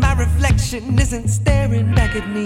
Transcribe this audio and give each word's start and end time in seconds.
my 0.00 0.14
reflection 0.14 0.98
isn't 0.98 1.28
staring 1.28 1.94
back 1.94 2.16
at 2.16 2.28
me. 2.30 2.44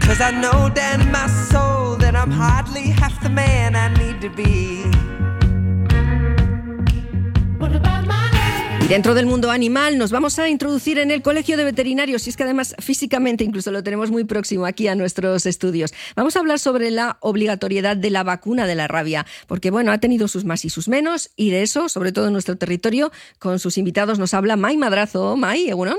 Cause 0.00 0.20
I 0.20 0.30
know 0.30 0.70
down 0.70 1.02
in 1.02 1.12
my 1.12 1.26
soul 1.26 1.96
that 1.96 2.14
I'm 2.16 2.30
hardly 2.30 2.88
half 3.00 3.22
the 3.22 3.28
man 3.28 3.76
I 3.76 3.88
need 3.94 4.20
to 4.22 4.30
be. 4.30 5.17
Dentro 8.88 9.12
del 9.12 9.26
mundo 9.26 9.50
animal 9.50 9.98
nos 9.98 10.10
vamos 10.10 10.38
a 10.38 10.48
introducir 10.48 10.98
en 10.98 11.10
el 11.10 11.20
Colegio 11.20 11.58
de 11.58 11.64
Veterinarios 11.64 12.26
y 12.26 12.30
es 12.30 12.38
que 12.38 12.44
además 12.44 12.74
físicamente 12.78 13.44
incluso 13.44 13.70
lo 13.70 13.82
tenemos 13.82 14.10
muy 14.10 14.24
próximo 14.24 14.64
aquí 14.64 14.88
a 14.88 14.94
nuestros 14.94 15.44
estudios. 15.44 15.92
Vamos 16.16 16.36
a 16.36 16.38
hablar 16.38 16.58
sobre 16.58 16.90
la 16.90 17.18
obligatoriedad 17.20 17.98
de 17.98 18.08
la 18.08 18.22
vacuna 18.22 18.66
de 18.66 18.74
la 18.74 18.88
rabia, 18.88 19.26
porque 19.46 19.70
bueno, 19.70 19.92
ha 19.92 19.98
tenido 19.98 20.26
sus 20.26 20.46
más 20.46 20.64
y 20.64 20.70
sus 20.70 20.88
menos 20.88 21.32
y 21.36 21.50
de 21.50 21.60
eso, 21.64 21.90
sobre 21.90 22.12
todo 22.12 22.28
en 22.28 22.32
nuestro 22.32 22.56
territorio, 22.56 23.12
con 23.38 23.58
sus 23.58 23.76
invitados 23.76 24.18
nos 24.18 24.32
habla 24.32 24.56
Mai 24.56 24.78
Madrazo. 24.78 25.36
Mai, 25.36 25.68
Egunon. 25.68 25.98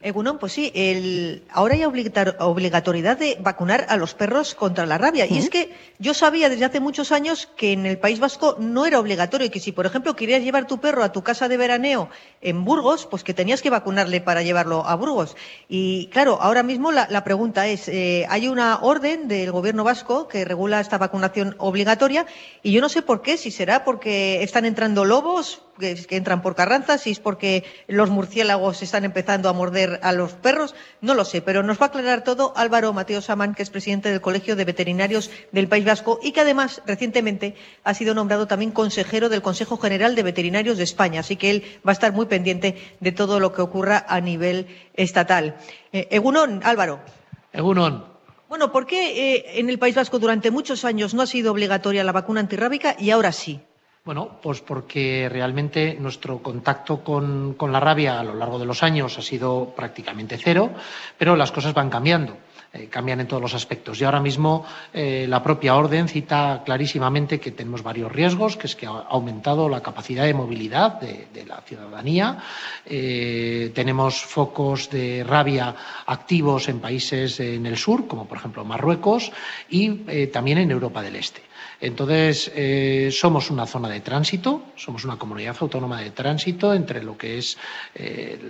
Egunon, 0.00 0.38
pues 0.38 0.52
sí, 0.52 0.72
el, 0.74 1.44
ahora 1.50 1.74
hay 1.74 1.84
obligatoriedad 1.84 3.16
de 3.16 3.36
vacunar 3.40 3.86
a 3.88 3.96
los 3.96 4.14
perros 4.14 4.54
contra 4.54 4.86
la 4.86 4.98
rabia. 4.98 5.26
Y 5.26 5.38
es 5.38 5.50
que 5.50 5.74
yo 5.98 6.14
sabía 6.14 6.48
desde 6.48 6.64
hace 6.64 6.80
muchos 6.80 7.12
años 7.12 7.48
que 7.56 7.72
en 7.72 7.86
el 7.86 7.98
País 7.98 8.20
Vasco 8.20 8.56
no 8.58 8.86
era 8.86 8.98
obligatorio 8.98 9.46
y 9.46 9.50
que 9.50 9.60
si, 9.60 9.72
por 9.72 9.86
ejemplo, 9.86 10.16
querías 10.16 10.42
llevar 10.42 10.66
tu 10.66 10.78
perro 10.78 11.02
a 11.04 11.12
tu 11.12 11.22
casa 11.22 11.48
de 11.48 11.56
veraneo 11.56 12.08
en 12.40 12.64
Burgos, 12.64 13.06
pues 13.06 13.22
que 13.22 13.34
tenías 13.34 13.62
que 13.62 13.70
vacunarle 13.70 14.20
para 14.20 14.42
llevarlo 14.42 14.86
a 14.86 14.94
Burgos. 14.94 15.36
Y 15.68 16.08
claro, 16.08 16.38
ahora 16.40 16.62
mismo 16.62 16.92
la, 16.92 17.24
pregunta 17.24 17.66
es, 17.68 17.88
eh, 17.88 18.26
hay 18.28 18.48
una 18.48 18.80
orden 18.80 19.28
del 19.28 19.52
gobierno 19.52 19.84
vasco 19.84 20.28
que 20.28 20.44
regula 20.44 20.80
esta 20.80 20.98
vacunación 20.98 21.54
obligatoria 21.58 22.26
y 22.62 22.72
yo 22.72 22.80
no 22.80 22.88
sé 22.88 23.02
por 23.02 23.22
qué, 23.22 23.36
si 23.36 23.50
será 23.50 23.84
porque 23.84 24.42
están 24.42 24.64
entrando 24.64 25.04
lobos, 25.04 25.62
que, 25.78 26.16
entran 26.16 26.42
por 26.42 26.54
Carranza, 26.54 26.98
si 26.98 27.10
es 27.10 27.20
porque 27.20 27.64
los 27.88 28.10
murciélagos 28.10 28.82
están 28.82 29.04
empezando 29.04 29.48
a 29.48 29.52
morder 29.52 30.00
a 30.02 30.12
los 30.12 30.32
perros, 30.32 30.74
no 31.00 31.14
lo 31.14 31.24
sé, 31.24 31.42
pero 31.42 31.62
nos 31.62 31.80
va 31.80 31.86
a 31.86 31.88
aclarar 31.88 32.24
todo 32.24 32.52
Álvaro 32.56 32.92
Mateo 32.92 33.20
Samán, 33.20 33.54
que 33.54 33.62
es 33.62 33.70
presidente 33.70 34.10
del 34.10 34.20
Colegio 34.20 34.56
de 34.56 34.64
Veterinarios 34.64 35.30
del 35.52 35.68
País 35.68 35.84
Vasco 35.84 36.20
y 36.22 36.32
que 36.32 36.40
además 36.40 36.82
recientemente 36.86 37.54
ha 37.84 37.94
sido 37.94 38.14
nombrado 38.14 38.46
también 38.46 38.70
consejero 38.70 39.28
del 39.28 39.42
Consejo 39.42 39.76
General 39.78 40.14
de 40.14 40.22
Veterinarios 40.22 40.78
de 40.78 40.84
España, 40.84 41.20
así 41.20 41.36
que 41.36 41.50
él 41.50 41.64
va 41.86 41.92
a 41.92 41.94
estar 41.94 42.12
muy 42.12 42.26
pendiente 42.26 42.76
de 43.00 43.12
todo 43.12 43.40
lo 43.40 43.52
que 43.52 43.62
ocurra 43.62 44.04
a 44.08 44.20
nivel 44.20 44.66
estatal. 44.94 45.56
Eh, 45.92 46.08
Egunon, 46.10 46.60
Álvaro. 46.64 47.00
Egunon. 47.52 48.12
Bueno, 48.48 48.70
¿por 48.70 48.86
qué 48.86 49.34
eh, 49.34 49.60
en 49.60 49.70
el 49.70 49.78
País 49.78 49.94
Vasco 49.94 50.18
durante 50.18 50.50
muchos 50.50 50.84
años 50.84 51.14
no 51.14 51.22
ha 51.22 51.26
sido 51.26 51.52
obligatoria 51.52 52.04
la 52.04 52.12
vacuna 52.12 52.40
antirrábica 52.40 52.96
y 52.98 53.10
ahora 53.10 53.32
sí? 53.32 53.62
Bueno, 54.04 54.40
pues 54.42 54.60
porque 54.60 55.28
realmente 55.30 55.96
nuestro 56.00 56.42
contacto 56.42 57.04
con, 57.04 57.56
la 57.70 57.78
rabia 57.78 58.18
a 58.18 58.24
lo 58.24 58.34
largo 58.34 58.58
de 58.58 58.66
los 58.66 58.82
años 58.82 59.16
ha 59.16 59.22
sido 59.22 59.74
prácticamente 59.76 60.38
cero, 60.38 60.70
pero 61.16 61.36
las 61.36 61.52
cosas 61.52 61.72
van 61.72 61.88
cambiando. 61.88 62.36
Eh, 62.74 62.88
cambian 62.88 63.20
en 63.20 63.26
todos 63.26 63.42
los 63.42 63.52
aspectos. 63.52 64.00
Y 64.00 64.04
ahora 64.04 64.20
mismo 64.20 64.64
eh, 64.94 65.26
la 65.28 65.42
propia 65.42 65.76
orden 65.76 66.08
cita 66.08 66.62
clarísimamente 66.64 67.38
que 67.38 67.50
tenemos 67.50 67.82
varios 67.82 68.10
riesgos, 68.10 68.56
que 68.56 68.66
es 68.66 68.74
que 68.74 68.86
ha 68.86 69.04
aumentado 69.10 69.68
la 69.68 69.82
capacidad 69.82 70.24
de 70.24 70.32
movilidad 70.32 70.98
de, 70.98 71.44
la 71.44 71.60
ciudadanía. 71.66 72.38
Eh, 72.86 73.72
tenemos 73.74 74.22
focos 74.22 74.88
de 74.88 75.22
rabia 75.22 75.74
activos 76.06 76.70
en 76.70 76.80
países 76.80 77.40
en 77.40 77.66
el 77.66 77.76
sur, 77.76 78.06
como 78.06 78.26
por 78.26 78.38
ejemplo 78.38 78.64
Marruecos, 78.64 79.32
y 79.68 79.90
también 80.28 80.56
en 80.56 80.70
Europa 80.70 81.02
del 81.02 81.16
Este. 81.16 81.42
Entonces, 81.80 82.50
somos 83.18 83.50
una 83.50 83.66
zona 83.66 83.88
de 83.88 84.00
tránsito, 84.00 84.62
somos 84.76 85.04
una 85.04 85.16
comunidad 85.16 85.56
autónoma 85.58 86.00
de 86.00 86.12
tránsito 86.12 86.72
entre 86.72 87.02
lo 87.02 87.18
que 87.18 87.38
es 87.38 87.58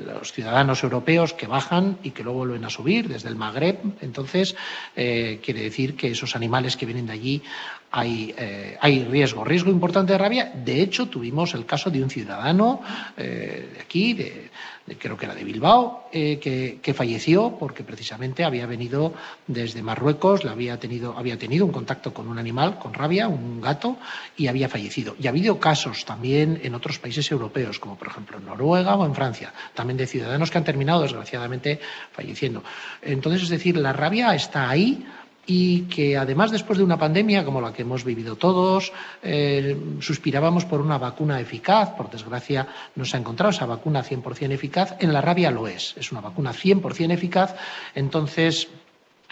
los 0.07 0.33
ciudadanos 0.33 0.83
europeos 0.85 1.33
que 1.33 1.47
bajan 1.47 1.97
y 2.03 2.11
que 2.11 2.23
luego 2.23 2.41
vuelven 2.41 2.67
a 2.67 2.71
subir 2.71 3.09
desde 3.09 3.31
el 3.31 3.37
Magreb. 3.37 3.79
Entonces, 4.01 4.55
eh, 4.97 5.41
quiere 5.43 5.63
decir 5.63 5.97
que 5.97 6.11
esos 6.11 6.35
animales 6.37 6.77
que 6.77 6.87
vienen 6.87 7.07
de 7.07 7.13
allí 7.13 7.43
hay, 7.93 8.35
hay, 8.81 9.05
riesgo, 9.05 9.45
riesgo 9.45 9.71
importante 9.71 10.13
de 10.13 10.19
rabia. 10.19 10.53
De 10.55 10.81
hecho, 10.81 11.09
tuvimos 11.09 11.55
el 11.55 11.67
caso 11.67 11.91
de 11.91 12.03
un 12.03 12.11
ciudadano 12.11 12.81
de 13.17 13.79
aquí, 13.81 14.15
creo 14.99 15.17
que 15.17 15.27
era 15.27 15.35
de 15.35 15.45
Bilbao, 15.45 16.09
eh, 16.13 16.39
que, 16.83 16.95
falleció 16.95 17.57
porque 17.59 17.85
precisamente 17.85 18.45
había 18.45 18.67
venido 18.67 19.15
desde 19.47 19.83
Marruecos, 19.83 20.45
había, 20.45 20.79
tenido, 20.79 21.17
había 21.17 21.39
tenido 21.39 21.65
un 21.65 21.73
contacto 21.73 22.13
con 22.13 22.29
un 22.29 22.39
animal, 22.39 22.79
con 22.79 22.93
rabia, 22.93 23.29
un 23.29 23.61
gato, 23.61 23.97
y 24.37 24.49
había 24.49 24.69
fallecido. 24.69 25.15
Y 25.19 25.27
ha 25.27 25.31
habido 25.31 25.59
casos 25.59 26.05
también 26.05 26.61
en 26.63 26.75
otros 26.75 26.99
países 26.99 27.31
europeos, 27.31 27.79
como 27.79 27.97
por 27.97 28.09
ejemplo 28.09 28.39
en 28.39 28.47
Noruega 28.47 28.97
o 28.97 29.07
en 29.07 29.15
Francia, 29.15 29.53
también 29.75 29.97
de 29.97 30.07
ciudadanos 30.07 30.51
que 30.51 30.59
han 30.59 30.65
terminado 30.65 31.03
desgraciadamente 31.03 31.81
falleciendo. 32.13 32.63
Entonces, 33.01 33.43
es 33.43 33.49
decir, 33.49 33.77
la 33.77 33.93
rabia 33.93 34.35
está 34.35 34.69
ahí 34.69 35.07
y 35.47 35.83
que 35.83 36.17
además 36.17 36.51
después 36.51 36.79
de 36.79 36.85
una 36.85 36.99
pandemia 36.99 37.45
como 37.45 37.61
la 37.61 37.73
que 37.73 37.83
hemos 37.83 38.05
vivido 38.05 38.37
todos, 38.37 38.93
eh, 39.23 39.77
suspirábamos 40.01 40.65
por 40.65 40.81
una 40.81 40.99
vacuna 40.99 41.41
eficaz. 41.41 41.91
Por 41.91 42.11
desgracia 42.11 42.69
no 42.95 43.05
se 43.05 43.17
ha 43.17 43.21
encontrado 43.21 43.51
esa 43.51 43.67
vacuna 43.67 44.05
100% 44.05 44.53
eficaz. 44.53 44.97
En 45.01 45.13
la 45.13 45.21
rabia 45.21 45.51
lo 45.51 45.67
es, 45.67 45.95
es 45.97 46.13
una 46.13 46.21
vacuna 46.21 46.53
100% 46.53 47.13
eficaz. 47.13 47.57
Entonces, 47.95 48.69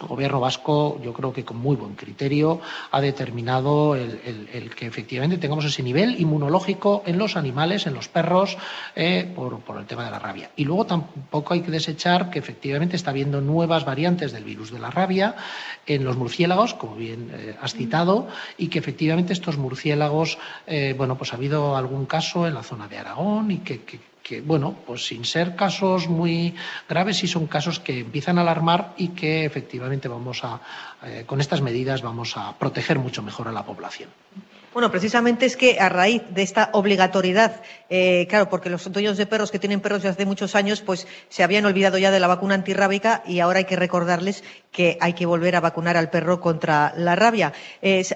el 0.01 0.07
gobierno 0.07 0.41
vasco, 0.41 1.01
yo 1.03 1.13
creo 1.13 1.33
que 1.33 1.45
con 1.45 1.59
muy 1.59 1.77
buen 1.77 1.95
criterio, 1.95 2.61
ha 2.91 3.01
determinado 3.01 3.95
el, 3.95 4.71
que 4.77 4.87
efectivamente 4.87 5.39
tengamos 5.39 5.65
ese 5.65 5.83
nivel 5.83 6.21
inmunológico 6.21 7.03
en 7.07 7.19
los 7.19 7.37
animales, 7.37 7.87
en 7.87 7.95
los 7.95 8.09
perros, 8.09 8.57
eh, 8.95 9.31
por, 9.35 9.61
el 9.79 9.87
tema 9.87 10.05
de 10.05 10.11
la 10.11 10.19
rabia. 10.19 10.51
Y 10.57 10.65
luego 10.65 10.87
tampoco 10.87 11.55
hay 11.55 11.61
que 11.63 11.71
desechar 11.71 12.31
que 12.31 12.39
efectivamente 12.39 12.97
está 12.97 13.11
habiendo 13.11 13.41
nuevas 13.41 13.85
variantes 13.85 14.33
del 14.33 14.45
virus 14.45 14.71
de 14.71 14.79
la 14.79 14.91
rabia 14.91 15.37
en 15.87 16.05
los 16.05 16.17
murciélagos, 16.17 16.75
como 16.75 16.97
bien 16.97 17.31
eh, 17.33 17.57
has 17.61 17.75
citado, 17.75 18.29
y 18.57 18.69
que 18.69 18.79
efectivamente 18.79 19.33
estos 19.33 19.59
murciélagos, 19.59 20.39
eh, 20.67 20.95
bueno, 20.97 21.17
pues 21.17 21.33
ha 21.33 21.37
habido 21.37 21.77
algún 21.77 22.07
caso 22.07 22.47
en 22.47 22.55
la 22.55 22.63
zona 22.63 22.89
de 22.89 22.99
Aragón 22.99 23.51
y 23.51 23.59
que 23.59 23.81
que, 23.85 24.01
bueno, 24.45 24.77
pues 24.87 25.07
sin 25.07 25.25
ser 25.25 25.57
casos 25.57 26.09
muy 26.09 26.55
graves, 26.89 27.19
sí 27.19 27.27
son 27.27 27.47
casos 27.47 27.81
que 27.81 28.01
empiezan 28.01 28.39
a 28.39 28.43
alarmar 28.43 28.95
y 28.97 29.09
que 29.09 29.45
efectivamente 29.45 30.09
vamos 30.09 30.45
a, 30.45 30.61
eh, 31.05 31.25
con 31.27 31.41
estas 31.41 31.61
medidas 31.61 32.03
vamos 32.03 32.37
a 32.37 32.57
proteger 32.57 32.99
mucho 32.99 33.23
mejor 33.23 33.49
a 33.49 33.53
la 33.53 33.65
población. 33.65 34.11
Bueno, 34.73 34.93
precisamente 34.93 35.47
es 35.47 35.57
que 35.57 35.81
a 35.81 35.89
raíz 35.89 36.23
de 36.31 36.43
esta 36.43 36.71
obligatoriedad, 36.75 37.61
eh, 37.89 38.29
claro, 38.29 38.49
porque 38.49 38.71
los 38.71 38.91
dueños 38.93 39.17
de 39.17 39.27
perros 39.27 39.51
que 39.51 39.59
tienen 39.59 39.81
perros 39.81 40.03
desde 40.03 40.13
hace 40.13 40.27
muchos 40.27 40.55
años, 40.55 40.81
pues 40.81 41.09
se 41.29 41.43
habían 41.43 41.67
olvidado 41.67 41.99
ya 41.99 42.13
de 42.13 42.21
la 42.21 42.29
vacuna 42.29 42.55
antirrábica 42.55 43.25
y 43.27 43.41
ahora 43.41 43.59
hay 43.59 43.65
que 43.65 43.75
recordarles 43.75 44.45
que 44.71 44.97
hay 45.01 45.15
que 45.15 45.27
volver 45.27 45.57
a 45.57 45.61
vacunar 45.61 45.97
al 45.97 46.09
perro 46.09 46.41
contra 46.41 46.95
la 46.97 47.17
rabia. 47.17 47.53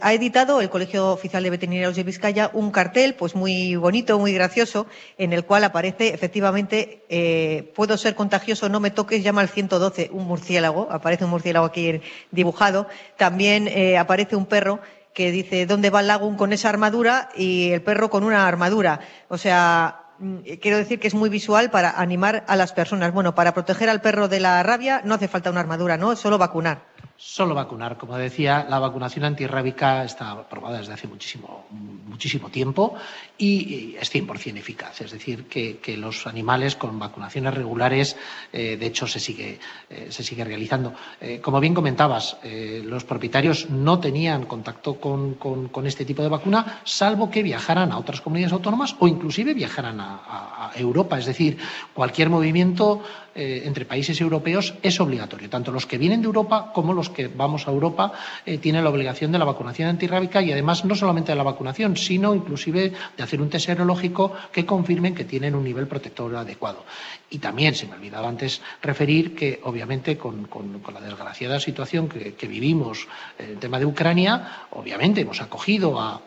ha 0.01 0.13
editado 0.15 0.61
el 0.61 0.71
Colegio 0.71 1.11
Oficial 1.11 1.43
de 1.43 1.51
Veterinarios 1.51 1.97
de 1.97 2.05
Vizcaya 2.05 2.51
un 2.53 2.71
cartel, 2.71 3.15
pues 3.15 3.35
muy 3.35 3.75
bonito, 3.75 4.17
muy 4.21 4.33
gracioso, 4.33 4.87
en 5.19 5.33
el 5.33 5.45
cual 5.45 5.65
aparece 5.65 6.15
efectivamente, 6.15 7.03
eh, 7.09 7.73
puedo 7.75 7.97
ser 7.97 8.15
contagioso, 8.15 8.69
no 8.69 8.79
me 8.79 8.93
toques, 8.93 9.25
llama 9.25 9.41
al 9.41 9.49
112, 9.49 10.11
un 10.13 10.25
murciélago, 10.29 10.87
aparece 10.89 11.25
un 11.25 11.31
murciélago 11.31 11.67
aquí 11.67 12.01
dibujado. 12.31 12.87
También 13.17 13.67
eh, 13.67 13.99
aparece 13.99 14.37
un 14.37 14.47
perro 14.47 14.79
que 15.15 15.31
dice 15.31 15.65
dónde 15.65 15.91
va 15.91 16.01
el 16.01 16.09
lago 16.09 16.37
con 16.37 16.53
esa 16.53 16.69
armadura 16.69 17.31
y 17.37 17.71
el 17.71 17.83
perro 17.83 18.11
con 18.11 18.25
una 18.25 18.47
armadura. 18.47 19.01
O 19.29 19.39
sea, 19.39 20.11
mm, 20.19 20.39
quiero 20.61 20.77
decir 20.77 21.01
que 21.01 21.09
es 21.09 21.15
muy 21.15 21.31
visual 21.31 21.71
para 21.71 21.99
animar 21.99 22.45
a 22.49 22.57
las 22.57 22.73
personas. 22.73 23.13
Bueno, 23.13 23.35
para 23.35 23.55
proteger 23.55 23.89
al 23.89 24.01
perro 24.03 24.29
de 24.29 24.41
la 24.41 24.63
rabia 24.63 25.01
no 25.05 25.15
hace 25.15 25.29
falta 25.29 25.51
una 25.51 25.61
armadura, 25.61 25.97
¿no? 25.97 26.17
Solo 26.17 26.37
vacunar. 26.37 26.94
Solo 27.17 27.55
vacunar. 27.55 27.97
Como 27.97 28.17
decía, 28.17 28.67
la 28.69 28.81
vacunación 28.81 29.25
antirrábica 29.25 30.03
está 30.03 30.33
aprobada 30.33 30.79
desde 30.79 30.95
hace 30.95 31.07
muchísimo, 31.07 31.65
muchísimo 31.71 32.49
tiempo 32.49 32.97
y 33.39 33.95
es 33.95 34.13
100% 34.13 34.57
eficaz. 34.57 35.01
Es 35.01 35.13
decir, 35.13 35.47
que, 35.47 35.97
los 35.97 36.27
animales 36.27 36.75
con 36.75 36.99
vacunaciones 36.99 37.55
regulares, 37.55 38.17
eh, 38.53 38.77
de 38.77 38.87
hecho, 38.87 39.07
se 39.07 39.21
sigue, 39.21 39.61
eh, 39.89 40.09
se 40.11 40.25
sigue 40.25 40.43
realizando. 40.43 40.93
Eh, 41.21 41.41
como 41.41 41.61
bien 41.61 41.73
comentabas, 41.73 42.37
los 42.43 43.05
propietarios 43.05 43.71
no 43.71 44.01
tenían 44.01 44.47
contacto 44.47 44.97
con, 44.99 45.87
este 45.87 46.05
tipo 46.05 46.23
de 46.23 46.29
vacuna, 46.29 46.81
salvo 46.83 47.31
que 47.31 47.45
viajaran 47.45 47.93
a 47.93 47.99
otras 47.99 48.21
comunidades 48.21 48.53
autónomas 48.53 48.97
o 48.99 49.07
inclusive 49.07 49.55
viajaran 49.55 50.01
a 50.01 50.73
Europa. 50.75 51.19
Es 51.19 51.27
decir, 51.27 51.59
cualquier 51.95 52.29
movimiento 52.29 53.03
eh, 53.35 53.63
entre 53.65 53.85
países 53.85 54.21
europeos 54.21 54.75
es 54.83 55.01
obligatorio. 55.01 55.51
Tanto 55.51 55.73
los 55.73 55.87
que 55.87 55.99
vienen 55.99 56.21
de 56.21 56.27
Europa 56.27 56.71
como 56.73 56.93
los 56.93 57.11
que 57.11 57.29
vamos 57.29 57.67
a 57.67 57.71
Europa 57.71 58.13
eh, 58.47 58.59
tienen 58.59 58.85
la 58.85 58.91
obligación 58.91 59.33
de 59.33 59.39
la 59.39 59.45
vacunación 59.45 59.89
antirrábica 59.89 60.43
y 60.43 60.53
además 60.53 60.85
no 60.85 60.95
solamente 60.95 61.33
de 61.33 61.37
la 61.37 61.43
vacunación, 61.43 61.97
sino 61.97 62.35
inclusive 62.35 62.93
de 63.17 63.23
hacer 63.23 63.41
un 63.41 63.51
test 63.51 63.67
serológico 63.67 64.33
que 64.53 64.65
confirmen 64.65 65.15
que 65.15 65.25
tienen 65.25 65.55
un 65.55 65.65
nivel 65.65 65.87
protector 65.87 66.35
adecuado. 66.37 66.85
Y 67.31 67.39
también 67.39 67.75
se 67.75 67.87
me 67.87 67.95
olvidaba 67.95 68.29
antes 68.29 68.63
referir 68.83 69.35
que, 69.35 69.61
obviamente, 69.65 70.17
con, 70.17 70.49
la 70.93 71.01
desgraciada 71.01 71.59
situación 71.59 72.09
que, 72.09 72.47
vivimos 72.47 73.09
en 73.39 73.51
el 73.51 73.59
tema 73.59 73.79
de 73.79 73.87
Ucrania, 73.87 74.67
obviamente 74.71 75.23
hemos 75.23 75.41
acogido 75.41 75.99
a, 75.99 76.21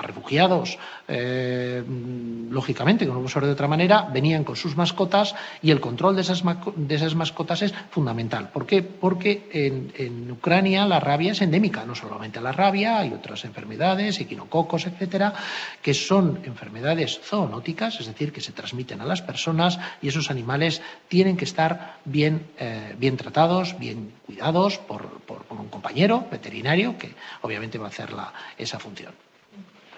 refugiados, 0.00 0.78
eh, 1.08 1.82
lógicamente, 2.50 3.06
como 3.06 3.20
no 3.20 3.26
puedo 3.26 3.46
de 3.46 3.52
otra 3.52 3.68
manera, 3.68 4.08
venían 4.12 4.44
con 4.44 4.56
sus 4.56 4.76
mascotas 4.76 5.34
y 5.60 5.70
el 5.70 5.80
control 5.80 6.16
de 6.16 6.22
esas, 6.22 6.44
mascotas 7.14 7.62
es 7.62 7.74
fundamental. 7.90 8.50
¿Por 8.50 8.66
qué? 8.66 8.82
Porque 8.82 9.48
en, 9.52 10.30
Ucrania 10.32 10.86
la 10.86 11.00
rabia 11.00 11.32
es 11.32 11.42
endémica, 11.42 11.84
no 11.84 11.94
solamente 11.94 12.40
la 12.40 12.52
rabia, 12.52 12.98
hay 12.98 13.12
otras 13.12 13.44
enfermedades, 13.44 14.20
equinococos, 14.20 14.86
etcétera, 14.86 15.34
que 15.82 15.94
son 15.94 16.40
enfermedades 16.44 17.20
zoonóticas, 17.22 18.00
es 18.00 18.06
decir, 18.06 18.32
que 18.32 18.40
se 18.40 18.52
transmiten 18.52 19.00
a 19.00 19.04
las 19.04 19.22
personas 19.22 19.78
y 20.00 20.08
esos 20.08 20.30
animales 20.30 20.80
tienen 21.08 21.36
que 21.36 21.44
estar 21.44 21.98
bien, 22.04 22.46
eh, 22.58 22.94
bien 22.98 23.16
tratados, 23.16 23.78
bien 23.78 24.12
cuidados 24.26 24.78
por, 24.78 25.22
un 25.50 25.68
compañero 25.68 26.26
veterinario 26.30 26.96
que 26.98 27.14
obviamente 27.42 27.78
va 27.78 27.86
a 27.86 27.88
hacer 27.88 28.10
esa 28.58 28.78
función. 28.78 29.12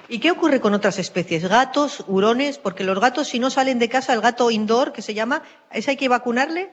¿Y 0.08 0.18
qué 0.18 0.30
ocurre 0.30 0.60
con 0.60 0.74
otras 0.74 0.98
especies? 0.98 1.48
Gatos, 1.48 2.04
hurones, 2.06 2.58
porque 2.58 2.84
los 2.84 3.00
gatos 3.00 3.28
si 3.28 3.38
no 3.38 3.50
salen 3.50 3.78
de 3.78 3.88
casa, 3.88 4.12
el 4.12 4.20
gato 4.20 4.50
indoor 4.50 4.92
que 4.92 5.02
se 5.02 5.14
llama, 5.14 5.42
¿ese 5.70 5.92
hay 5.92 5.96
que 5.96 6.08
vacunarle? 6.08 6.70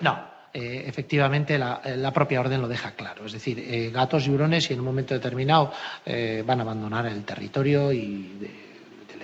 No, 0.00 0.18
eh, 0.52 0.84
efectivamente 0.86 1.58
la, 1.58 1.80
la, 1.84 2.12
propia 2.12 2.40
orden 2.40 2.60
lo 2.60 2.68
deja 2.68 2.92
claro. 2.92 3.26
Es 3.26 3.32
decir, 3.32 3.58
eh, 3.58 3.90
gatos 3.90 4.26
y 4.26 4.30
hurones, 4.30 4.64
si 4.64 4.74
en 4.74 4.80
un 4.80 4.86
momento 4.86 5.14
determinado 5.14 5.72
van 6.44 6.60
a 6.60 6.62
abandonar 6.62 7.06
el 7.06 7.24
territorio 7.24 7.92
y 7.92 8.67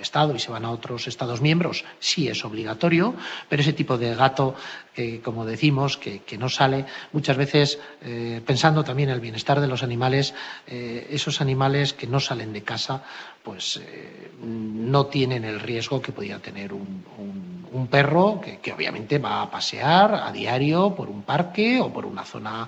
Estado 0.05 0.35
y 0.35 0.39
se 0.39 0.51
van 0.51 0.65
a 0.65 0.71
otros 0.71 1.07
Estados 1.07 1.41
miembros, 1.41 1.83
sí 1.99 2.27
es 2.27 2.45
obligatorio, 2.45 3.15
pero 3.49 3.61
ese 3.61 3.73
tipo 3.73 3.97
de 3.97 4.15
gato 4.15 4.55
que, 4.93 5.19
como 5.21 5.45
decimos, 5.45 5.97
que, 5.97 6.37
no 6.37 6.47
sale, 6.47 6.85
muchas 7.11 7.35
veces 7.37 7.79
eh, 8.01 8.41
pensando 8.45 8.83
también 8.83 9.09
en 9.09 9.15
el 9.15 9.21
bienestar 9.21 9.59
de 9.59 9.67
los 9.67 9.83
animales, 9.83 10.33
eh, 10.67 11.07
esos 11.09 11.41
animales 11.41 11.93
que 11.93 12.07
no 12.07 12.19
salen 12.19 12.53
de 12.53 12.63
casa, 12.63 13.03
pues 13.43 13.77
eh, 13.77 14.31
no 14.41 15.05
tienen 15.07 15.43
el 15.43 15.59
riesgo 15.59 16.01
que 16.01 16.11
podía 16.11 16.39
tener 16.39 16.73
un, 16.73 17.03
perro 17.87 18.41
que, 18.41 18.73
obviamente 18.73 19.19
va 19.19 19.41
a 19.41 19.51
pasear 19.51 20.15
a 20.15 20.31
diario 20.31 20.95
por 20.95 21.09
un 21.09 21.23
parque 21.23 21.79
o 21.79 21.91
por 21.91 22.05
una 22.05 22.23
zona 22.23 22.67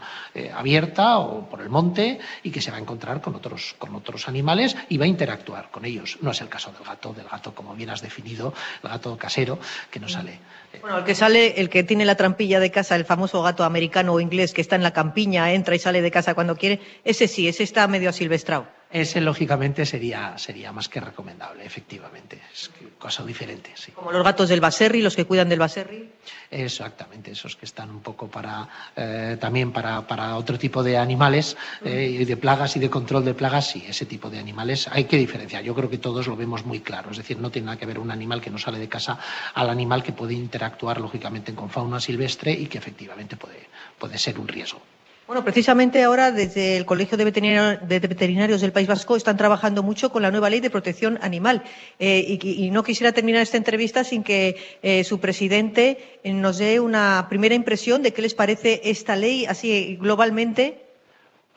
abierta 0.56 1.20
o 1.20 1.50
por 1.50 1.62
el 1.62 1.70
monte 1.70 2.20
y 2.44 2.52
que 2.52 2.62
se 2.62 2.72
va 2.72 2.78
a 2.78 2.80
encontrar 2.80 3.22
con 3.22 3.36
otros, 3.36 3.76
con 3.78 3.96
otros 3.96 4.28
animales 4.28 4.76
y 4.90 4.98
va 4.98 5.06
a 5.06 5.08
interactuar 5.08 5.72
con 5.72 5.86
ellos. 5.86 6.18
No 6.22 6.32
es 6.32 6.42
el 6.42 6.50
caso 6.50 6.72
del 6.72 6.84
gato, 6.84 7.14
del 7.14 7.28
gato 7.28 7.56
como 7.56 7.76
bien 7.76 7.90
has 7.90 8.02
definido, 8.02 8.54
el 8.84 8.90
gato 8.90 9.18
casero, 9.18 9.60
que 9.90 10.00
no 10.00 10.10
sale. 10.10 10.40
Bueno, 10.82 11.00
el 11.00 11.04
que 11.04 11.16
sale, 11.16 11.60
el 11.60 11.70
que 11.70 11.84
tiene 11.84 12.06
la 12.06 12.16
trampilla 12.16 12.60
de 12.60 12.72
casa, 12.72 12.96
el 12.96 13.06
famoso 13.06 13.42
gato 13.42 13.64
americano 13.64 14.14
o 14.14 14.20
inglés 14.20 14.54
que 14.54 14.62
está 14.62 14.76
en 14.76 14.84
la 14.84 14.94
campiña, 14.94 15.52
entra 15.52 15.76
y 15.76 15.80
sale 15.80 16.02
de 16.02 16.12
casa 16.12 16.34
cuando 16.36 16.56
quiere, 16.56 16.82
ese 17.04 17.28
sí, 17.28 17.48
ese 17.48 17.64
está 17.64 17.88
medio 17.88 18.10
asilvestrado. 18.10 18.77
Ese, 18.90 19.20
lógicamente, 19.20 19.86
sería, 19.86 20.38
sería 20.38 20.72
más 20.72 20.88
que 20.88 21.02
recomendable, 21.02 21.66
efectivamente. 21.66 22.42
Es 22.54 22.72
cosa 22.98 23.26
diferente, 23.26 23.72
sí. 23.76 23.92
Como 23.92 24.14
los 24.14 24.24
gatos 24.24 24.48
del 24.48 24.62
Baserri, 24.62 25.02
los 25.02 25.16
que 25.16 25.26
cuidan 25.26 25.50
del 25.50 25.60
Baserri. 25.60 26.10
Exactamente, 26.50 27.32
esos 27.32 27.58
que 27.58 27.66
están 27.66 27.90
un 27.90 28.00
poco 28.02 28.30
para 28.30 28.68
eh, 28.96 29.38
también 29.40 29.74
para, 29.74 30.08
para, 30.08 30.38
otro 30.38 30.58
tipo 30.58 30.84
de 30.84 30.98
animales, 30.98 31.58
eh, 31.84 32.24
de 32.26 32.38
plagas 32.38 32.78
y 32.78 32.80
de 32.80 32.90
control 32.90 33.26
de 33.26 33.34
plagas, 33.34 33.68
sí, 33.72 33.84
ese 33.88 34.06
tipo 34.06 34.30
de 34.30 34.40
animales 34.40 34.88
hay 34.88 35.04
que 35.04 35.18
diferenciar. 35.18 35.64
Yo 35.64 35.76
creo 35.76 35.90
que 35.90 35.98
todos 35.98 36.26
lo 36.28 36.38
vemos 36.38 36.66
muy 36.66 36.80
claro. 36.80 37.12
Es 37.12 37.18
decir, 37.18 37.38
no 37.40 37.52
tiene 37.52 37.66
nada 37.66 37.78
que 37.78 37.86
ver 37.86 38.00
un 38.00 38.12
animal 38.12 38.40
que 38.40 38.50
no 38.50 38.58
sale 38.58 38.80
de 38.80 38.88
casa 38.88 39.20
al 39.54 39.70
animal 39.70 40.02
que 40.02 40.14
puede 40.14 40.34
interactuar, 40.34 41.02
lógicamente, 41.02 41.54
con 41.54 41.70
fauna 41.70 42.00
silvestre 42.00 42.54
y 42.54 42.68
que 42.68 42.78
efectivamente 42.78 43.36
puede, 43.36 43.68
puede 44.00 44.18
ser 44.18 44.40
un 44.40 44.48
riesgo. 44.48 44.82
Bueno, 45.28 45.44
precisamente 45.44 46.02
ahora 46.04 46.32
desde 46.32 46.78
el 46.78 46.86
Colegio 46.86 47.18
de, 47.18 47.26
Veterinarios 47.26 48.62
del 48.62 48.72
País 48.72 48.88
Vasco 48.88 49.18
están 49.18 49.36
trabajando 49.36 49.84
mucho 49.84 50.10
con 50.10 50.22
la 50.22 50.32
nueva 50.32 50.50
ley 50.50 50.62
de 50.62 50.70
protección 50.70 51.20
animal. 51.22 51.64
Eh, 52.00 52.40
y, 52.42 52.72
no 52.72 52.82
quisiera 52.82 53.12
terminar 53.12 53.42
esta 53.42 53.58
entrevista 53.58 54.06
sin 54.06 54.24
que 54.24 54.56
eh, 54.82 55.04
su 55.04 55.20
presidente 55.20 56.20
nos 56.24 56.60
dé 56.60 56.80
una 56.80 57.26
primera 57.28 57.56
impresión 57.56 58.04
de 58.04 58.14
qué 58.14 58.22
les 58.22 58.36
parece 58.36 58.80
esta 58.86 59.18
ley 59.18 59.46
así 59.46 59.98
globalmente 60.00 60.87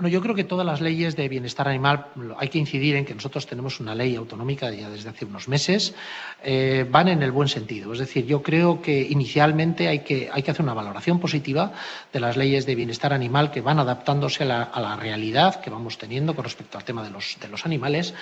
bueno, 0.01 0.15
yo 0.15 0.23
creo 0.23 0.35
que 0.35 0.45
todas 0.45 0.65
las 0.65 0.81
leyes 0.81 1.15
de 1.15 1.29
bienestar 1.29 1.69
animal, 1.69 2.07
hay 2.39 2.49
que 2.49 2.57
incidir 2.57 2.97
en 2.97 3.05
que 3.05 3.15
nosotros 3.15 3.47
tenemos 3.47 3.81
una 3.81 3.95
ley 3.95 4.17
autonómica 4.17 4.71
ya 4.71 4.89
desde 4.89 5.11
hace 5.11 5.27
unos 5.27 5.47
meses, 5.47 5.95
eh, 6.43 6.87
van 6.91 7.09
en 7.09 7.23
el 7.23 7.33
buen 7.33 7.49
sentido. 7.49 7.93
Es 7.93 7.99
decir, 7.99 8.25
yo 8.25 8.43
creo 8.43 8.81
que 8.81 9.03
inicialmente 9.03 9.89
hay 9.89 9.99
que, 9.99 10.31
hay 10.33 10.43
que 10.43 10.53
hacer 10.53 10.63
una 10.63 10.73
valoración 10.73 11.21
positiva 11.21 11.75
de 12.15 12.19
las 12.19 12.39
leyes 12.39 12.65
de 12.65 12.77
bienestar 12.77 13.13
animal 13.13 13.51
que 13.51 13.61
van 13.61 13.79
adaptándose 13.79 14.45
a 14.45 14.47
la, 14.47 14.97
realidad 14.97 15.61
que 15.61 15.69
vamos 15.69 15.99
teniendo 15.99 16.35
con 16.35 16.45
respecto 16.45 16.79
al 16.79 16.85
tema 16.85 17.05
de 17.05 17.11
los, 17.11 17.37
de 17.39 17.49
los 17.49 17.67
animales 17.67 18.15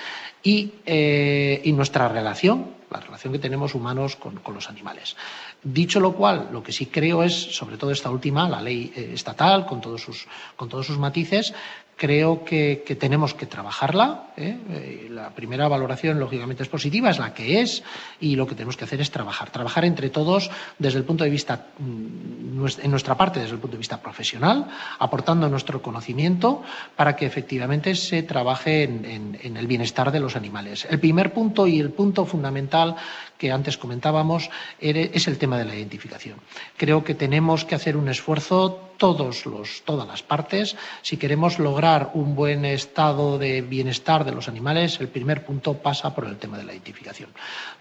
y, 0.42 0.72
eh, 0.84 1.60
y 1.62 1.70
nuestra 1.70 2.08
relación, 2.08 2.75
la 2.90 2.98
relación 2.98 3.32
que 3.32 3.38
tenemos 3.38 3.76
humanos 3.76 4.16
con, 4.16 4.40
con 4.40 4.56
los 4.56 4.69
animales. 4.69 5.14
Dicho 5.62 5.99
lo 5.99 6.12
cual, 6.12 6.50
lo 6.52 6.62
que 6.62 6.72
sí 6.72 6.87
creo 6.87 7.25
es, 7.25 7.34
sobre 7.34 7.76
todo 7.76 7.90
esta 7.90 8.10
última, 8.10 8.49
la 8.49 8.62
ley 8.62 8.93
eh, 8.94 9.10
estatal, 9.12 9.66
con 9.66 9.81
todos 9.81 10.00
sus, 10.00 10.26
con 10.55 10.69
todos 10.69 10.87
sus 10.87 10.99
matices, 10.99 11.52
creo 11.99 12.45
que, 12.45 12.97
tenemos 12.99 13.35
que 13.35 13.45
trabajarla. 13.45 14.29
¿eh? 14.37 14.56
Eh, 14.71 15.09
la 15.11 15.31
primera 15.31 15.67
valoración, 15.67 16.21
lógicamente, 16.21 16.62
es 16.62 16.69
positiva, 16.69 17.11
es 17.11 17.19
la 17.19 17.35
que 17.35 17.61
es, 17.61 17.83
y 18.21 18.37
lo 18.37 18.47
que 18.47 18.55
tenemos 18.55 18.77
que 18.77 18.85
hacer 18.85 19.00
es 19.00 19.11
trabajar. 19.11 19.50
Trabajar 19.50 19.85
entre 19.85 20.09
todos 20.09 20.49
desde 20.79 20.99
el 20.99 21.05
punto 21.05 21.25
de 21.25 21.31
vista, 21.31 21.67
mm, 21.77 22.67
en 22.83 22.91
nuestra 22.91 23.17
parte, 23.17 23.41
desde 23.41 23.55
el 23.55 23.61
punto 23.61 23.77
de 23.77 23.79
vista 23.79 24.00
profesional, 24.00 24.69
aportando 25.00 25.49
nuestro 25.49 25.83
conocimiento 25.83 26.62
para 26.95 27.17
que 27.17 27.27
efectivamente 27.27 27.95
se 27.97 28.23
trabaje 28.23 28.85
en 28.85 29.56
el 29.56 29.67
bienestar 29.67 30.12
de 30.12 30.21
los 30.21 30.37
animales. 30.37 30.87
El 30.89 31.00
primer 31.00 31.33
punto 31.33 31.67
y 31.67 31.81
el 31.81 31.91
punto 31.91 32.25
fundamental 32.25 32.95
que 33.37 33.50
antes 33.50 33.77
comentábamos 33.77 34.50
es 34.79 35.29
el 35.29 35.39
tema 35.39 35.59
de 35.59 35.65
la 35.65 35.75
identificación. 35.75 36.39
Creo 36.77 37.03
que 37.05 37.15
tenemos 37.15 37.65
que 37.65 37.75
hacer 37.75 37.97
un 37.97 38.09
esfuerzo 38.09 38.88
todos 38.99 39.47
los, 39.47 39.83
todas 39.85 40.06
las 40.06 40.23
partes. 40.23 40.77
Si 41.00 41.17
queremos 41.17 41.59
lograr 41.59 42.11
un 42.15 42.35
buen 42.35 42.65
estado 42.67 43.39
de 43.39 43.62
bienestar 43.62 44.25
de 44.25 44.33
los 44.33 44.49
animales, 44.49 45.00
el 45.00 45.09
primer 45.09 45.47
punto 45.47 45.75
pasa 45.75 46.15
por 46.15 46.27
el 46.27 46.37
tema 46.37 46.59
de 46.59 46.65
la 46.65 46.73
identificación. 46.73 47.31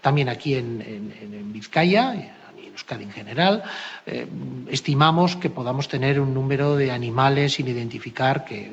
También 0.00 0.30
aquí 0.30 0.54
en, 0.54 0.80
en, 0.80 1.52
Vizcaya, 1.52 2.14
y 2.14 2.66
en 2.66 2.72
Euskadi 2.72 3.04
en 3.04 3.12
general, 3.12 3.62
eh, 4.06 4.26
estimamos 4.70 5.36
que 5.36 5.50
podamos 5.50 5.88
tener 5.88 6.20
un 6.20 6.32
número 6.32 6.76
de 6.76 6.92
animales 6.92 7.54
sin 7.54 7.68
identificar 7.68 8.44
que 8.44 8.72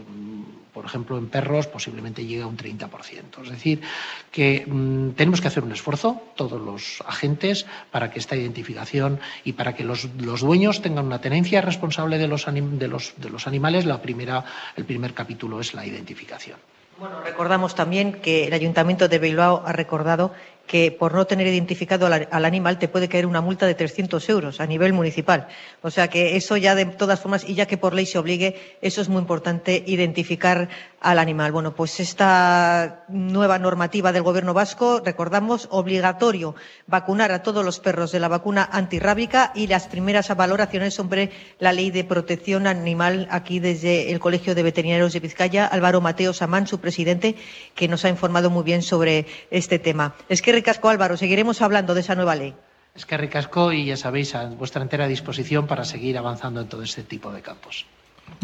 por 0.75 0.83
ejemplo, 0.83 1.17
en 1.17 1.29
perros 1.29 1.67
posiblemente 1.67 2.25
llegue 2.25 2.43
a 2.43 2.47
un 2.47 2.57
30%. 2.57 3.41
Es 3.43 3.49
decir, 3.49 3.81
que 4.29 4.65
mm, 4.67 5.11
tenemos 5.11 5.39
que 5.39 5.47
hacer 5.47 5.63
un 5.63 5.71
esfuerzo, 5.71 6.21
todos 6.35 6.61
los 6.61 7.01
agentes, 7.07 7.65
para 7.91 8.11
que 8.11 8.19
esta 8.19 8.35
identificación 8.35 9.21
y 9.45 9.53
para 9.53 9.73
que 9.73 9.85
los, 9.85 10.09
dueños 10.17 10.81
tengan 10.81 11.05
una 11.05 11.21
tenencia 11.21 11.61
responsable 11.61 12.17
de 12.17 12.27
los, 12.27 12.45
de 12.45 12.87
los, 12.89 13.13
de 13.15 13.29
los 13.29 13.47
animales. 13.47 13.85
La 13.85 14.01
primera, 14.01 14.43
el 14.75 14.83
primer 14.83 15.13
capítulo 15.13 15.61
es 15.61 15.73
la 15.73 15.85
identificación. 15.85 16.59
Bueno, 16.97 17.21
recordamos 17.21 17.75
también 17.75 18.13
que 18.21 18.47
el 18.47 18.53
Ayuntamiento 18.53 19.07
de 19.07 19.19
Bilbao 19.19 19.63
ha 19.65 19.71
recordado 19.71 20.33
que 20.67 20.91
por 20.91 21.13
no 21.13 21.25
tener 21.25 21.47
identificado 21.47 22.07
al, 22.07 22.45
animal 22.45 22.79
te 22.79 22.87
puede 22.87 23.07
caer 23.07 23.25
una 23.25 23.41
multa 23.41 23.65
de 23.65 23.75
300 23.75 24.27
euros 24.29 24.59
a 24.59 24.65
nivel 24.65 24.93
municipal. 24.93 25.47
O 25.81 25.91
sea 25.91 26.09
que 26.09 26.35
eso 26.35 26.57
ya 26.57 26.75
de 26.75 26.85
todas 26.85 27.19
formas, 27.19 27.47
y 27.47 27.53
ya 27.55 27.65
que 27.65 27.77
por 27.77 27.93
ley 27.93 28.05
se 28.05 28.17
obligue, 28.17 28.77
eso 28.81 29.01
es 29.01 29.09
muy 29.09 29.19
importante 29.19 29.83
identificar 29.85 30.69
al 31.01 31.19
animal. 31.19 31.51
Bueno, 31.51 31.75
pues 31.75 31.99
esta 31.99 33.05
nueva 33.09 33.59
normativa 33.59 34.11
del 34.11 34.23
Gobierno 34.23 34.53
vasco, 34.53 35.01
recordamos, 35.05 35.67
obligatorio 35.71 36.55
vacunar 36.87 37.31
a 37.31 37.43
todos 37.43 37.63
los 37.63 37.79
perros 37.79 38.11
de 38.11 38.19
la 38.19 38.27
vacuna 38.27 38.67
antirrábica 38.71 39.51
y 39.53 39.67
las 39.67 39.87
primeras 39.87 40.35
valoraciones 40.35 40.95
sobre 40.95 41.31
la 41.59 41.73
ley 41.73 41.91
de 41.91 42.03
protección 42.03 42.65
animal 42.65 43.27
aquí 43.29 43.59
desde 43.59 44.11
el 44.11 44.19
Colegio 44.19 44.55
de 44.55 44.63
Veterinarios 44.63 45.13
de 45.13 45.19
Vizcaya, 45.19 45.67
Álvaro 45.67 46.01
Mateo 46.01 46.33
Samán, 46.33 46.65
su 46.65 46.79
presidente, 46.79 47.35
que 47.75 47.87
nos 47.87 48.03
ha 48.05 48.09
informado 48.09 48.49
muy 48.49 48.63
bien 48.63 48.81
sobre 48.81 49.27
este 49.51 49.77
tema. 49.77 50.15
Es 50.27 50.41
que 50.41 50.54
ricasco, 50.55 50.89
Álvaro. 50.89 51.17
Seguiremos 51.17 51.61
hablando 51.61 51.93
de 51.93 52.01
esa 52.01 52.15
nueva 52.15 52.35
ley. 52.35 52.55
Es 52.95 53.05
que 53.05 53.17
ricasco 53.17 53.73
y 53.73 53.85
ya 53.85 53.97
sabéis, 53.97 54.33
a 54.35 54.45
vuestra 54.45 54.81
entera 54.81 55.07
disposición 55.07 55.67
para 55.67 55.83
seguir 55.83 56.17
avanzando 56.17 56.61
en 56.61 56.67
todo 56.67 56.81
este 56.81 57.03
tipo 57.03 57.31
de 57.31 57.41
campos. 57.41 57.85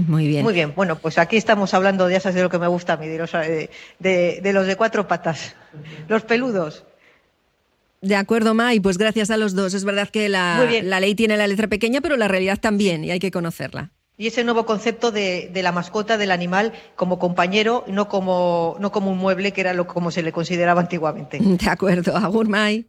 Muy 0.07 0.27
bien. 0.27 0.43
Muy 0.43 0.53
bien. 0.53 0.73
Bueno, 0.75 0.97
pues 0.97 1.17
aquí 1.17 1.37
estamos 1.37 1.73
hablando, 1.73 2.09
ya 2.09 2.19
sabes 2.19 2.35
de 2.35 2.43
lo 2.43 2.49
que 2.49 2.59
me 2.59 2.67
gusta 2.67 2.93
a 2.93 2.97
mí, 2.97 3.07
de 3.07 3.17
los 3.17 3.31
de, 3.31 4.51
los 4.53 4.67
de 4.67 4.75
cuatro 4.75 5.07
patas, 5.07 5.55
los 6.07 6.23
peludos. 6.23 6.83
De 8.01 8.15
acuerdo, 8.15 8.53
May, 8.53 8.79
pues 8.79 8.97
gracias 8.97 9.29
a 9.31 9.37
los 9.37 9.53
dos. 9.53 9.73
Es 9.73 9.85
verdad 9.85 10.09
que 10.09 10.27
la, 10.27 10.67
la, 10.83 10.99
ley 10.99 11.15
tiene 11.15 11.37
la 11.37 11.47
letra 11.47 11.67
pequeña, 11.67 12.01
pero 12.01 12.17
la 12.17 12.27
realidad 12.27 12.59
también, 12.59 13.03
y 13.03 13.11
hay 13.11 13.19
que 13.19 13.31
conocerla. 13.31 13.91
Y 14.17 14.27
ese 14.27 14.43
nuevo 14.43 14.65
concepto 14.65 15.11
de, 15.11 15.49
la 15.53 15.71
mascota, 15.71 16.17
del 16.17 16.31
animal, 16.31 16.73
como 16.95 17.17
compañero, 17.17 17.83
no 17.87 18.07
como, 18.07 18.77
un 18.77 19.17
mueble, 19.17 19.51
que 19.51 19.61
era 19.61 19.73
lo 19.73 19.87
como 19.87 20.11
se 20.11 20.21
le 20.21 20.31
consideraba 20.31 20.81
antiguamente. 20.81 21.39
De 21.41 21.69
acuerdo, 21.69 22.15
Agur 22.15 22.47
May. 22.47 22.79